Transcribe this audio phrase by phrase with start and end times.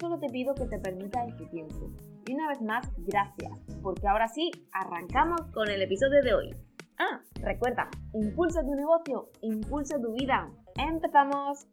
[0.00, 1.92] solo te pido que te permitas este tiempo.
[2.26, 6.56] Y una vez más, gracias, porque ahora sí, arrancamos con el episodio de hoy.
[6.98, 10.50] Ah, recuerda, impulsa tu negocio, impulsa tu vida.
[10.76, 11.66] ¡Empezamos!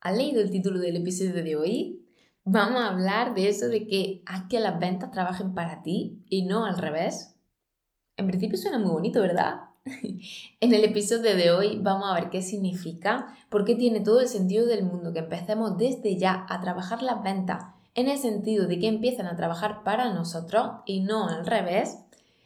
[0.00, 2.06] ¿Has leído el título del episodio de hoy?
[2.44, 6.46] Vamos a hablar de eso de que haz que las ventas trabajen para ti y
[6.46, 7.38] no al revés.
[8.16, 9.69] En principio suena muy bonito, ¿verdad?
[10.60, 14.28] en el episodio de hoy vamos a ver qué significa, por qué tiene todo el
[14.28, 18.78] sentido del mundo que empecemos desde ya a trabajar las ventas en el sentido de
[18.78, 21.98] que empiecen a trabajar para nosotros y no al revés.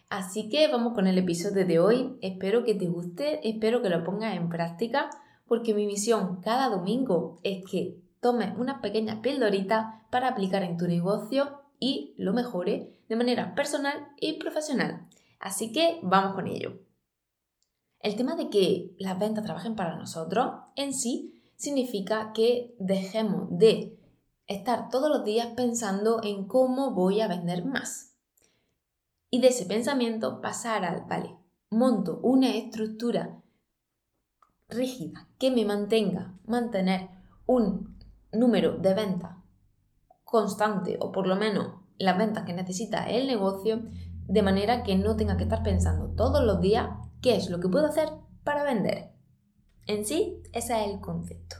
[0.08, 2.16] Así que vamos con el episodio de hoy.
[2.22, 5.10] Espero que te guste, espero que lo pongas en práctica,
[5.46, 10.86] porque mi misión cada domingo es que tomes unas pequeñas pildoritas para aplicar en tu
[10.86, 15.06] negocio y lo mejore de manera personal y profesional.
[15.40, 16.78] Así que vamos con ello.
[18.04, 23.98] El tema de que las ventas trabajen para nosotros en sí significa que dejemos de
[24.46, 28.14] estar todos los días pensando en cómo voy a vender más.
[29.30, 31.34] Y de ese pensamiento pasar al, vale,
[31.70, 33.42] monto una estructura
[34.68, 37.08] rígida que me mantenga, mantener
[37.46, 37.98] un
[38.32, 39.42] número de venta
[40.24, 43.82] constante o por lo menos las ventas que necesita el negocio
[44.26, 46.90] de manera que no tenga que estar pensando todos los días
[47.24, 48.10] qué es lo que puedo hacer
[48.44, 49.10] para vender.
[49.86, 51.56] En sí, ese es el concepto.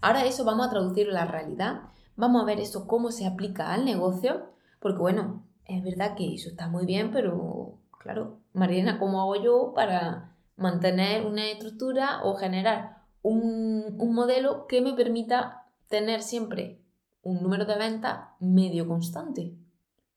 [0.00, 1.82] Ahora eso vamos a traducirlo a la realidad,
[2.16, 6.48] vamos a ver eso cómo se aplica al negocio, porque bueno, es verdad que eso
[6.48, 13.04] está muy bien, pero claro, Mariana, ¿cómo hago yo para mantener una estructura o generar
[13.22, 16.82] un, un modelo que me permita tener siempre
[17.22, 19.54] un número de ventas medio constante?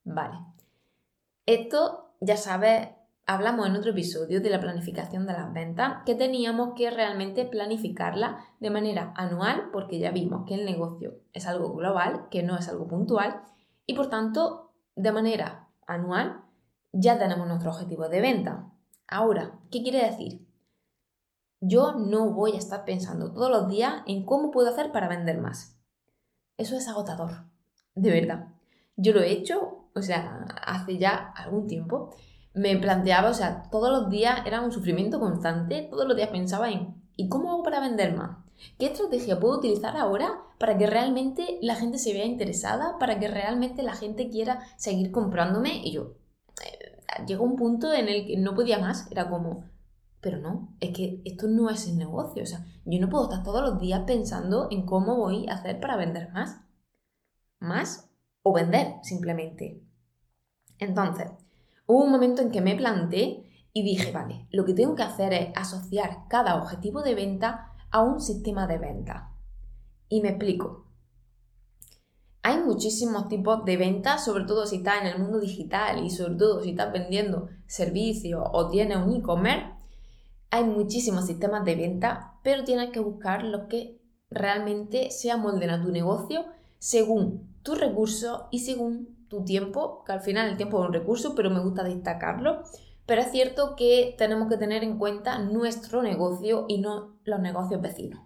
[0.02, 0.38] Vale.
[1.46, 2.88] Esto, ya sabes,
[3.28, 8.42] hablamos en otro episodio de la planificación de las ventas, que teníamos que realmente planificarla
[8.58, 12.70] de manera anual, porque ya vimos que el negocio es algo global, que no es
[12.70, 13.42] algo puntual,
[13.84, 16.40] y por tanto de manera anual,
[16.92, 18.72] ya tenemos nuestro objetivo de venta.
[19.06, 20.48] Ahora, ¿qué quiere decir?
[21.60, 25.36] Yo no voy a estar pensando todos los días en cómo puedo hacer para vender
[25.38, 25.78] más.
[26.56, 27.44] Eso es agotador,
[27.94, 28.48] de verdad.
[28.96, 32.16] Yo lo he hecho, o sea, hace ya algún tiempo.
[32.58, 36.68] Me planteaba, o sea, todos los días era un sufrimiento constante, todos los días pensaba
[36.68, 38.38] en ¿y cómo hago para vender más?
[38.80, 43.28] ¿Qué estrategia puedo utilizar ahora para que realmente la gente se vea interesada, para que
[43.28, 45.82] realmente la gente quiera seguir comprándome?
[45.84, 46.16] Y yo,
[46.64, 49.62] eh, llegó un punto en el que no podía más, era como,
[50.20, 53.44] pero no, es que esto no es el negocio, o sea, yo no puedo estar
[53.44, 56.60] todos los días pensando en cómo voy a hacer para vender más.
[57.60, 58.10] Más
[58.42, 59.80] o vender simplemente.
[60.80, 61.30] Entonces,
[61.88, 65.32] hubo un momento en que me planté y dije, vale, lo que tengo que hacer
[65.32, 69.32] es asociar cada objetivo de venta a un sistema de venta.
[70.08, 70.84] Y me explico.
[72.42, 76.34] Hay muchísimos tipos de ventas, sobre todo si estás en el mundo digital y sobre
[76.34, 79.66] todo si estás vendiendo servicios o tienes un e-commerce.
[80.50, 83.98] Hay muchísimos sistemas de venta, pero tienes que buscar lo que
[84.30, 86.44] realmente se amolden a tu negocio
[86.78, 91.34] según tus recursos y según tu tiempo, que al final el tiempo es un recurso,
[91.34, 92.62] pero me gusta destacarlo
[93.08, 97.80] pero es cierto que tenemos que tener en cuenta nuestro negocio y no los negocios
[97.80, 98.20] vecinos.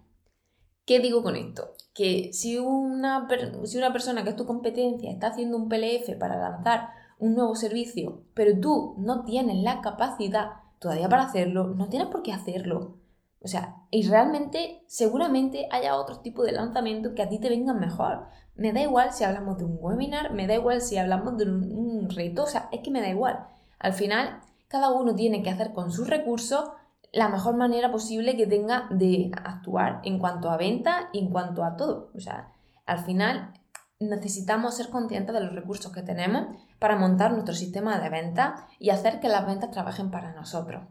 [0.85, 1.71] ¿Qué digo con esto?
[1.93, 3.25] Que si una,
[3.63, 7.55] si una persona que es tu competencia está haciendo un PLF para lanzar un nuevo
[7.55, 10.47] servicio, pero tú no tienes la capacidad
[10.79, 12.97] todavía para hacerlo, no tienes por qué hacerlo.
[13.43, 17.79] O sea, y realmente seguramente haya otro tipo de lanzamiento que a ti te vengan
[17.79, 18.27] mejor.
[18.55, 21.71] Me da igual si hablamos de un webinar, me da igual si hablamos de un,
[21.71, 23.47] un reto, o sea, es que me da igual.
[23.79, 26.71] Al final, cada uno tiene que hacer con sus recursos
[27.11, 31.63] la mejor manera posible que tenga de actuar en cuanto a venta y en cuanto
[31.63, 32.11] a todo.
[32.15, 32.51] O sea,
[32.85, 33.53] al final
[33.99, 38.89] necesitamos ser conscientes de los recursos que tenemos para montar nuestro sistema de venta y
[38.89, 40.83] hacer que las ventas trabajen para nosotros.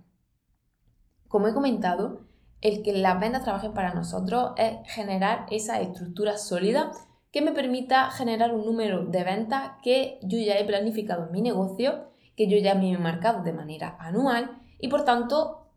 [1.29, 2.27] Como he comentado,
[2.63, 6.93] el que las ventas trabajen para nosotros es generar esa estructura sólida
[7.31, 11.43] que me permita generar un número de ventas que yo ya he planificado en mi
[11.43, 15.69] negocio que yo ya me he marcado de manera anual y por tanto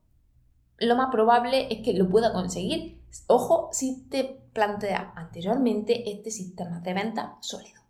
[0.78, 2.96] lo más probable es que lo pueda conseguir
[3.28, 7.82] Ojo si te planteas anteriormente este sistema de venta sólido.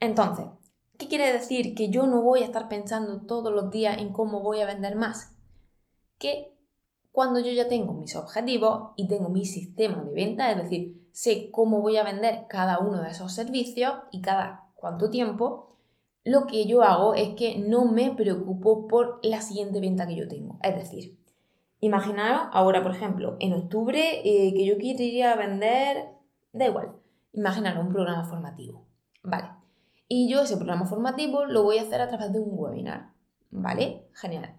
[0.00, 0.46] Entonces,
[0.98, 1.74] ¿qué quiere decir?
[1.74, 4.96] Que yo no voy a estar pensando todos los días en cómo voy a vender
[4.96, 5.34] más.
[6.18, 6.55] Que
[7.16, 11.50] cuando yo ya tengo mis objetivos y tengo mi sistema de venta, es decir, sé
[11.50, 15.78] cómo voy a vender cada uno de esos servicios y cada cuánto tiempo,
[16.24, 20.28] lo que yo hago es que no me preocupo por la siguiente venta que yo
[20.28, 20.58] tengo.
[20.62, 21.18] Es decir,
[21.80, 26.10] imaginaros ahora, por ejemplo, en octubre eh, que yo quería vender,
[26.52, 26.96] da igual,
[27.32, 28.84] imaginaros un programa formativo.
[29.22, 29.48] Vale.
[30.06, 33.12] Y yo ese programa formativo lo voy a hacer a través de un webinar.
[33.50, 34.06] ¿Vale?
[34.12, 34.54] Genial.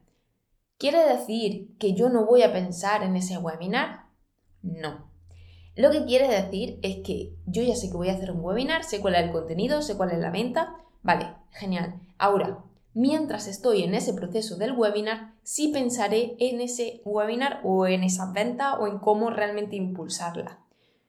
[0.77, 4.05] ¿Quiere decir que yo no voy a pensar en ese webinar?
[4.61, 5.09] No.
[5.75, 8.83] Lo que quiere decir es que yo ya sé que voy a hacer un webinar,
[8.83, 10.75] sé cuál es el contenido, sé cuál es la venta.
[11.01, 11.99] Vale, genial.
[12.19, 12.63] Ahora,
[12.93, 18.31] mientras estoy en ese proceso del webinar, sí pensaré en ese webinar o en esa
[18.31, 20.59] venta o en cómo realmente impulsarla.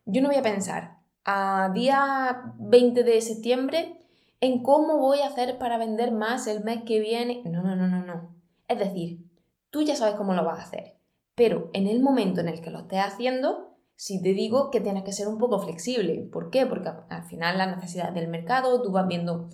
[0.06, 4.00] Yo no voy a pensar a día 20 de septiembre
[4.41, 7.43] en cómo voy a hacer para vender más el mes que viene.
[7.44, 8.35] No, no, no, no, no.
[8.67, 9.28] Es decir,
[9.70, 10.94] Tú ya sabes cómo lo vas a hacer,
[11.35, 13.69] pero en el momento en el que lo estés haciendo,
[13.99, 16.29] si te digo que tienes que ser un poco flexible.
[16.32, 16.67] ¿Por qué?
[16.67, 19.49] Porque al final las necesidades del mercado, tú vas viendo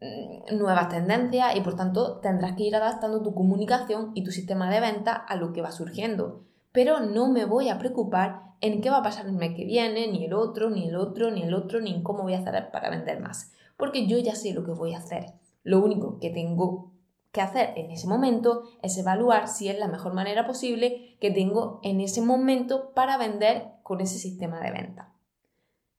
[0.00, 4.70] mm, nuevas tendencias y por tanto tendrás que ir adaptando tu comunicación y tu sistema
[4.70, 6.44] de venta a lo que va surgiendo.
[6.70, 10.06] Pero no me voy a preocupar en qué va a pasar el mes que viene,
[10.06, 12.70] ni el otro, ni el otro, ni el otro, ni en cómo voy a hacer
[12.70, 13.52] para vender más.
[13.76, 15.34] Porque yo ya sé lo que voy a hacer.
[15.64, 16.92] Lo único que tengo
[17.38, 21.78] que hacer en ese momento es evaluar si es la mejor manera posible que tengo
[21.84, 25.12] en ese momento para vender con ese sistema de venta.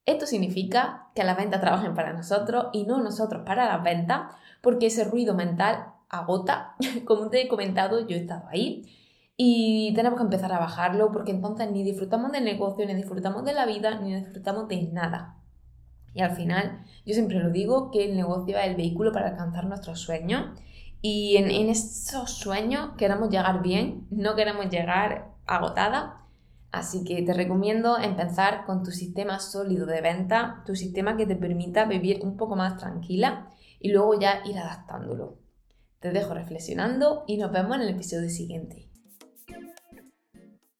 [0.05, 4.87] Esto significa que las ventas trabajen para nosotros y no nosotros para las ventas, porque
[4.87, 6.75] ese ruido mental agota.
[7.05, 8.83] Como te he comentado, yo he estado ahí
[9.37, 13.53] y tenemos que empezar a bajarlo porque entonces ni disfrutamos del negocio, ni disfrutamos de
[13.53, 15.37] la vida, ni disfrutamos de nada.
[16.13, 19.67] Y al final, yo siempre lo digo, que el negocio es el vehículo para alcanzar
[19.67, 20.59] nuestros sueños
[21.01, 26.25] y en, esos sueños queremos llegar bien, no queremos llegar agotada.
[26.71, 31.35] Así que te recomiendo empezar con tu sistema sólido de venta, tu sistema que te
[31.35, 33.49] permita vivir un poco más tranquila
[33.79, 35.39] y luego ya ir adaptándolo.
[35.99, 38.88] Te dejo reflexionando y nos vemos en el episodio siguiente.